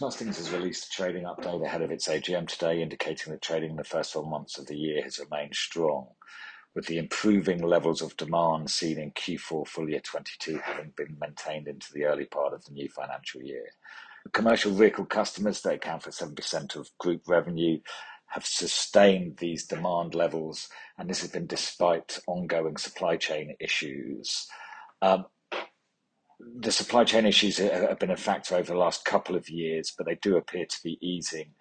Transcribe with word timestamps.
Castings 0.00 0.38
has 0.38 0.50
released 0.50 0.86
a 0.86 0.90
trading 0.90 1.24
update 1.24 1.62
ahead 1.62 1.82
of 1.82 1.90
its 1.90 2.08
AGM 2.08 2.48
today, 2.48 2.80
indicating 2.80 3.32
that 3.32 3.42
trading 3.42 3.72
in 3.72 3.76
the 3.76 3.84
first 3.84 4.14
four 4.14 4.24
months 4.24 4.56
of 4.56 4.66
the 4.66 4.74
year 4.74 5.02
has 5.02 5.18
remained 5.18 5.54
strong, 5.54 6.06
with 6.74 6.86
the 6.86 6.96
improving 6.96 7.62
levels 7.62 8.00
of 8.00 8.16
demand 8.16 8.70
seen 8.70 8.98
in 8.98 9.10
Q4 9.10 9.68
full 9.68 9.90
year 9.90 10.00
22 10.00 10.58
having 10.64 10.94
been 10.96 11.18
maintained 11.20 11.68
into 11.68 11.92
the 11.92 12.04
early 12.04 12.24
part 12.24 12.54
of 12.54 12.64
the 12.64 12.72
new 12.72 12.88
financial 12.88 13.42
year. 13.42 13.66
Commercial 14.32 14.72
vehicle 14.72 15.04
customers, 15.04 15.60
that 15.60 15.74
account 15.74 16.04
for 16.04 16.10
7% 16.10 16.76
of 16.76 16.88
group 16.96 17.20
revenue, 17.28 17.78
have 18.28 18.46
sustained 18.46 19.36
these 19.36 19.66
demand 19.66 20.14
levels, 20.14 20.70
and 20.96 21.10
this 21.10 21.20
has 21.20 21.30
been 21.30 21.46
despite 21.46 22.18
ongoing 22.26 22.78
supply 22.78 23.18
chain 23.18 23.54
issues. 23.60 24.46
Um, 25.02 25.26
The 26.60 26.72
supply 26.72 27.04
chain 27.04 27.26
issues 27.26 27.58
have 27.58 27.98
been 27.98 28.10
a 28.10 28.16
factor 28.16 28.56
over 28.56 28.72
the 28.72 28.78
last 28.78 29.04
couple 29.04 29.36
of 29.36 29.48
years, 29.48 29.92
but 29.96 30.06
they 30.06 30.16
do 30.16 30.36
appear 30.36 30.66
to 30.66 30.82
be 30.82 30.98
easing. 31.00 31.52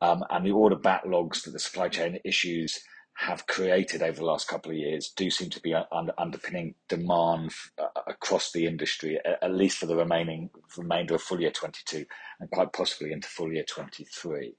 Um, 0.00 0.24
and 0.30 0.46
the 0.46 0.52
order 0.52 0.76
backlogs 0.76 1.44
that 1.44 1.50
the 1.50 1.58
supply 1.58 1.88
chain 1.88 2.18
issues 2.24 2.80
have 3.20 3.46
created 3.46 4.02
over 4.02 4.16
the 4.16 4.24
last 4.24 4.48
couple 4.48 4.70
of 4.70 4.78
years 4.78 5.12
do 5.14 5.30
seem 5.30 5.50
to 5.50 5.60
be 5.60 5.74
underpinning 6.16 6.74
demand 6.88 7.50
uh, 7.76 7.88
across 8.06 8.50
the 8.52 8.66
industry, 8.66 9.18
at 9.42 9.52
least 9.52 9.76
for 9.76 9.84
the 9.86 9.96
remaining 9.96 10.48
remainder 10.78 11.14
of 11.14 11.22
full 11.22 11.40
year 11.40 11.50
22 11.50 12.06
and 12.40 12.50
quite 12.50 12.72
possibly 12.72 13.12
into 13.12 13.28
full 13.28 13.52
year 13.52 13.64
2023. 13.64 14.54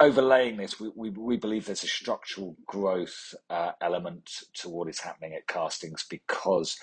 Overlaying 0.00 0.56
this, 0.56 0.80
we 0.80 1.36
believe 1.36 1.66
there's 1.66 1.82
a 1.82 1.88
structural 1.88 2.56
growth 2.64 3.34
uh, 3.50 3.72
element 3.82 4.30
to 4.54 4.68
what 4.68 4.88
is 4.88 5.00
happening 5.00 5.34
at 5.34 5.48
Castings 5.48 6.04
because 6.08 6.78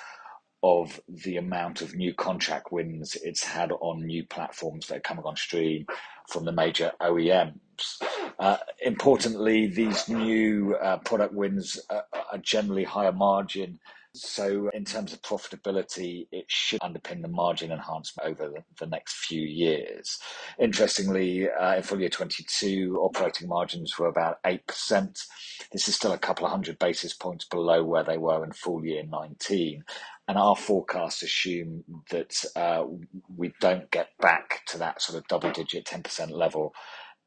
of 0.63 0.99
the 1.07 1.37
amount 1.37 1.81
of 1.81 1.95
new 1.95 2.13
contract 2.13 2.71
wins 2.71 3.15
it's 3.23 3.43
had 3.43 3.71
on 3.71 4.05
new 4.05 4.23
platforms 4.25 4.87
that 4.87 4.97
are 4.97 5.01
coming 5.01 5.25
on 5.25 5.35
stream 5.35 5.85
from 6.29 6.45
the 6.45 6.51
major 6.51 6.91
OEMs. 7.01 8.01
Uh, 8.39 8.57
importantly, 8.81 9.67
these 9.67 10.07
new 10.07 10.75
uh, 10.75 10.97
product 10.97 11.33
wins 11.33 11.79
are 11.89 12.05
generally 12.41 12.83
higher 12.83 13.11
margin. 13.11 13.79
So 14.13 14.69
in 14.73 14.83
terms 14.83 15.13
of 15.13 15.21
profitability, 15.21 16.27
it 16.31 16.45
should 16.47 16.81
underpin 16.81 17.21
the 17.21 17.29
margin 17.29 17.71
enhancement 17.71 18.29
over 18.29 18.63
the 18.77 18.85
next 18.85 19.13
few 19.25 19.41
years. 19.41 20.19
Interestingly, 20.59 21.49
uh, 21.49 21.77
in 21.77 21.83
full 21.83 21.99
year 21.99 22.09
2022, 22.09 22.99
operating 23.01 23.47
margins 23.47 23.97
were 23.97 24.07
about 24.07 24.43
8%. 24.43 25.17
This 25.71 25.87
is 25.87 25.95
still 25.95 26.11
a 26.11 26.17
couple 26.17 26.45
of 26.45 26.51
hundred 26.51 26.77
basis 26.77 27.13
points 27.13 27.45
below 27.45 27.85
where 27.85 28.03
they 28.03 28.17
were 28.17 28.43
in 28.43 28.51
full 28.51 28.85
year 28.85 29.03
2019, 29.03 29.83
and 30.27 30.37
our 30.37 30.57
forecasts 30.57 31.23
assume 31.23 31.85
that 32.09 32.33
uh, 32.57 32.83
we 33.35 33.53
don't 33.61 33.89
get 33.91 34.09
back 34.19 34.65
to 34.67 34.77
that 34.77 35.01
sort 35.01 35.17
of 35.17 35.27
double-digit 35.27 35.85
10% 35.85 36.31
level 36.31 36.73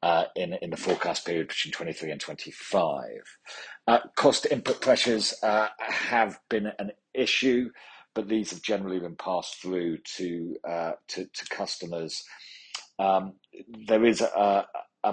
Uh, 0.04 0.26
in 0.36 0.52
in 0.60 0.68
the 0.68 0.76
forecast 0.76 1.24
period 1.24 1.48
between 1.48 1.72
23 1.72 2.10
and 2.10 2.20
2025. 2.20 3.38
Uh, 3.86 4.00
cost 4.16 4.46
input 4.50 4.78
pressures 4.82 5.32
uh, 5.42 5.68
have 5.78 6.38
been 6.50 6.66
an 6.78 6.90
issue, 7.14 7.70
but 8.14 8.28
these 8.28 8.50
have 8.50 8.60
generally 8.60 9.00
been 9.00 9.16
passed 9.16 9.62
through 9.62 9.96
to 9.96 10.56
to 11.08 11.26
customers. 11.48 12.22
Um, 12.98 13.36
there 13.86 14.04
is 14.04 14.20
a 14.20 14.66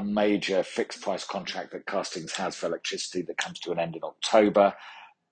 major 0.04 0.62
fixed 0.62 1.02
price 1.02 1.24
contract 1.24 1.72
that 1.72 1.86
Castings 1.86 2.34
has 2.34 2.58
for 2.58 2.66
electricity 2.66 3.22
that 3.22 3.38
comes 3.38 3.60
to 3.62 3.72
an 3.72 3.80
end 3.80 3.96
in 3.96 4.04
October, 4.04 4.74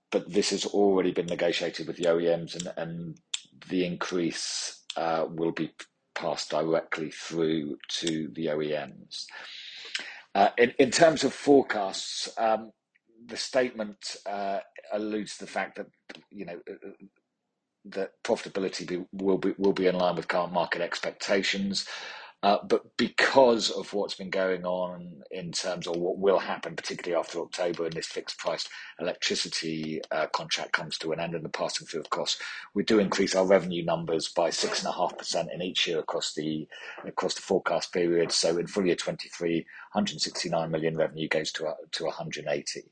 but 0.09 0.31
this 0.31 0.51
has 0.51 0.65
already 0.67 1.11
been 1.11 1.25
negotiated 1.25 1.85
with 1.85 1.97
the 1.97 2.05
OEMs, 2.05 2.55
and 2.77 3.19
the 3.67 3.85
increase 3.85 4.85
will 4.95 5.51
be 5.51 5.73
passed 6.19 6.49
directly 6.51 7.09
through 7.09 7.77
to 7.87 8.29
the 8.33 8.47
OEMs. 8.47 9.25
Uh, 10.35 10.49
in 10.57 10.91
terms 10.91 11.23
of 11.23 11.33
forecasts, 11.33 12.29
um, 12.37 12.71
the 13.25 13.37
statement 13.37 14.17
uh, 14.25 14.59
alludes 14.93 15.37
to 15.37 15.45
the 15.45 15.51
fact 15.51 15.77
that, 15.77 15.87
you 16.29 16.45
know, 16.45 16.59
uh, 16.69 16.89
that 17.85 18.11
profitability 18.23 19.05
will 19.11 19.37
be 19.73 19.87
in 19.87 19.95
line 19.95 20.15
with 20.15 20.27
current 20.27 20.53
market 20.53 20.81
expectations. 20.81 21.87
Uh, 22.41 22.57
but 22.67 22.95
because 22.95 23.69
of 23.69 23.93
what's 23.93 24.15
been 24.15 24.29
going 24.29 24.65
on 24.65 25.23
in 25.29 25.51
terms 25.51 25.87
of 25.87 25.97
what 25.97 26.17
will 26.17 26.39
happen, 26.39 26.73
particularly 26.75 27.19
after 27.19 27.39
October, 27.41 27.83
and 27.85 27.93
this 27.93 28.07
fixed 28.07 28.37
price 28.37 28.67
electricity 28.99 30.01
uh, 30.11 30.25
contract 30.27 30.71
comes 30.71 30.97
to 30.97 31.11
an 31.11 31.19
end 31.19 31.35
and 31.35 31.43
the 31.43 31.49
passing 31.49 31.85
through 31.85 31.99
of 31.99 32.09
costs, 32.09 32.41
we 32.73 32.83
do 32.83 32.99
increase 32.99 33.35
our 33.35 33.45
revenue 33.45 33.83
numbers 33.83 34.29
by 34.29 34.49
6.5% 34.49 35.53
in 35.53 35.61
each 35.61 35.85
year 35.87 35.99
across 35.99 36.33
the 36.33 36.65
across 37.05 37.33
the 37.33 37.41
forecast 37.41 37.91
period. 37.91 38.31
So 38.31 38.57
in 38.57 38.67
full 38.67 38.85
year 38.85 38.95
23, 38.95 39.55
169 39.93 40.71
million 40.71 40.95
revenue 40.95 41.27
goes 41.27 41.51
to 41.53 41.65
180 41.65 42.45
million. 42.45 42.89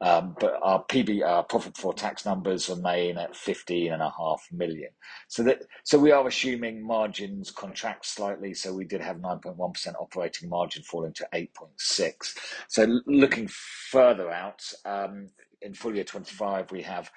Um, 0.00 0.36
but 0.38 0.58
our 0.62 0.84
PB, 0.84 1.26
our 1.26 1.42
profit 1.42 1.74
before 1.74 1.94
tax 1.94 2.26
numbers 2.26 2.68
remain 2.68 3.16
at 3.16 3.32
15.5 3.32 4.38
million. 4.52 4.90
So 5.28 5.98
we 5.98 6.10
are 6.12 6.26
assuming 6.26 6.86
margins 6.86 7.50
contract 7.50 8.04
slightly, 8.04 8.52
so 8.52 8.74
we 8.74 8.84
did 8.86 9.00
have 9.00 9.16
9.1% 9.16 9.94
operating 10.00 10.48
margin 10.48 10.82
falling 10.82 11.12
to 11.14 11.28
8.6. 11.34 12.36
So 12.68 13.00
looking 13.06 13.48
further 13.48 14.30
out, 14.30 14.62
um, 14.84 15.28
in 15.62 15.74
full 15.74 15.94
year 15.94 16.04
25, 16.04 16.70
we 16.70 16.82
have 16.82 17.10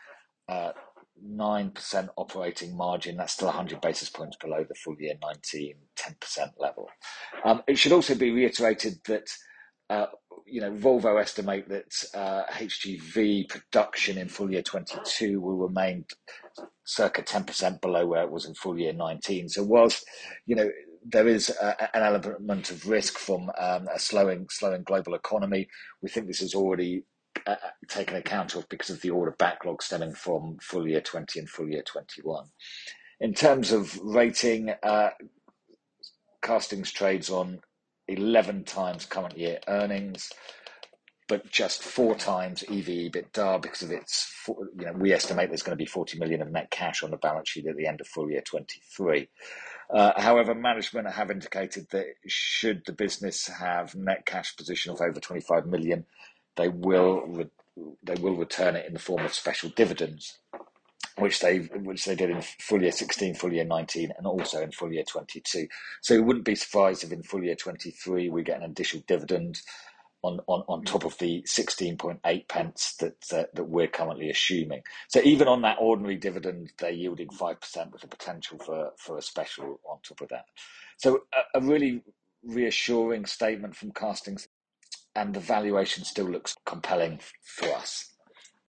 uh, 0.47 0.71
9% 1.25 2.09
operating 2.15 2.75
margin. 2.75 3.17
That's 3.17 3.33
still 3.33 3.47
100 3.47 3.81
basis 3.81 4.09
points 4.09 4.37
below 4.37 4.65
the 4.67 4.75
full 4.75 4.95
year 4.99 5.13
2019 5.15 5.75
10% 5.97 6.51
level. 6.57 6.89
Um, 7.43 7.61
it 7.67 7.77
should 7.77 7.91
also 7.91 8.15
be 8.15 8.31
reiterated 8.31 8.99
that, 9.05 9.29
uh, 9.89 10.07
you 10.45 10.61
know, 10.61 10.71
Volvo 10.71 11.19
estimate 11.21 11.67
that 11.69 11.91
uh, 12.15 12.43
HGV 12.51 13.49
production 13.49 14.17
in 14.17 14.29
full 14.29 14.51
year 14.51 14.61
22 14.61 15.39
will 15.39 15.57
remain 15.57 16.05
circa 16.85 17.21
10% 17.21 17.81
below 17.81 18.05
where 18.05 18.23
it 18.23 18.31
was 18.31 18.45
in 18.45 18.53
full 18.55 18.79
year 18.79 18.93
19. 18.93 19.49
So 19.49 19.63
whilst, 19.63 20.05
you 20.45 20.55
know, 20.55 20.69
there 21.05 21.27
is 21.27 21.49
an 21.49 21.89
element 21.93 22.71
of 22.71 22.87
risk 22.87 23.17
from 23.17 23.51
um, 23.57 23.87
a 23.93 23.99
slowing 23.99 24.47
slowing 24.49 24.83
global 24.83 25.15
economy, 25.15 25.67
we 26.01 26.09
think 26.09 26.27
this 26.27 26.41
is 26.41 26.53
already 26.53 27.03
uh, 27.47 27.55
taken 27.87 28.15
account 28.15 28.55
of 28.55 28.67
because 28.69 28.89
of 28.89 29.01
the 29.01 29.09
order 29.09 29.35
backlog 29.37 29.81
stemming 29.81 30.13
from 30.13 30.57
full 30.61 30.87
year 30.87 31.01
20 31.01 31.39
and 31.39 31.49
full 31.49 31.69
year 31.69 31.83
21. 31.83 32.45
In 33.21 33.33
terms 33.33 33.71
of 33.71 33.99
rating, 34.01 34.71
uh, 34.83 35.09
Castings 36.41 36.91
trades 36.91 37.29
on 37.29 37.59
11 38.07 38.63
times 38.63 39.05
current 39.05 39.37
year 39.37 39.59
earnings, 39.67 40.31
but 41.29 41.49
just 41.51 41.83
4x 41.83 42.63
EV/EBITDA 42.63 43.61
because 43.61 43.83
of 43.83 43.91
its, 43.91 44.33
you 44.47 44.85
know, 44.85 44.93
we 44.93 45.13
estimate 45.13 45.49
there's 45.49 45.63
gonna 45.63 45.77
be 45.77 45.85
40 45.85 46.17
million 46.17 46.41
of 46.41 46.51
net 46.51 46.71
cash 46.71 47.03
on 47.03 47.11
the 47.11 47.17
balance 47.17 47.47
sheet 47.47 47.67
at 47.67 47.77
the 47.77 47.87
end 47.87 48.01
of 48.01 48.07
full 48.07 48.29
year 48.29 48.41
2023. 48.41 49.29
Uh, 49.91 50.19
however, 50.19 50.53
management 50.53 51.09
have 51.09 51.31
indicated 51.31 51.87
that 51.91 52.05
should 52.27 52.83
the 52.85 52.91
business 52.91 53.47
have 53.47 53.95
net 53.95 54.25
cash 54.25 54.55
position 54.57 54.91
of 54.91 55.01
over 55.01 55.19
25 55.19 55.67
million, 55.67 56.05
they 56.57 56.67
will 56.67 57.21
return 58.35 58.75
it 58.75 58.85
in 58.85 58.93
the 58.93 58.99
form 58.99 59.23
of 59.23 59.33
special 59.33 59.69
dividends, 59.69 60.39
which 61.17 61.39
they 61.39 61.59
did 61.59 62.29
in 62.29 62.41
full 62.41 62.81
year 62.81 62.91
2016, 62.91 63.35
full 63.35 63.53
year 63.53 63.63
2019, 63.63 64.13
and 64.17 64.27
also 64.27 64.61
in 64.61 64.71
full 64.71 64.91
year 64.91 65.03
2022. 65.03 65.67
So 66.01 66.15
we 66.15 66.21
wouldn't 66.21 66.45
be 66.45 66.55
surprised 66.55 67.03
if 67.03 67.11
in 67.11 67.23
full 67.23 67.43
year 67.43 67.55
2023, 67.55 68.29
we 68.29 68.43
get 68.43 68.61
an 68.61 68.69
additional 68.69 69.03
dividend 69.07 69.61
on 70.21 70.39
on, 70.47 70.63
on 70.67 70.83
top 70.83 71.05
of 71.05 71.17
the 71.17 71.43
0.168 71.47 72.97
that 72.97 73.15
uh, 73.33 73.45
that 73.53 73.63
we're 73.63 73.87
currently 73.87 74.29
assuming. 74.29 74.81
So 75.07 75.21
even 75.21 75.47
on 75.47 75.61
that 75.63 75.77
ordinary 75.79 76.17
dividend, 76.17 76.71
they're 76.77 76.91
yielding 76.91 77.29
5% 77.29 77.91
with 77.91 78.01
the 78.01 78.07
potential 78.07 78.59
for 78.97 79.17
a 79.17 79.21
special 79.21 79.79
on 79.89 79.99
top 80.03 80.21
of 80.21 80.29
that. 80.29 80.45
So 80.97 81.21
a 81.53 81.61
really 81.61 82.01
reassuring 82.43 83.25
statement 83.25 83.75
from 83.75 83.91
Castings, 83.91 84.47
and 85.15 85.33
the 85.33 85.39
valuation 85.39 86.03
still 86.03 86.29
looks 86.29 86.55
compelling 86.65 87.19
for 87.43 87.69
us. 87.73 88.09